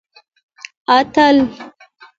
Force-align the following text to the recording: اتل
اتل 0.95 1.37